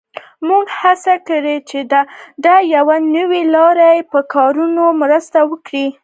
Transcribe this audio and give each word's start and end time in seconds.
موږ 0.47 0.65
هڅه 0.81 1.15
کړې 1.27 1.55
چې 1.69 1.79
د 2.45 2.45
یوې 2.75 2.97
نوې 3.15 3.41
لارې 3.55 3.93
په 4.11 4.19
کارونه 4.33 4.83
مرسته 5.01 5.39
وکړو 5.49 5.85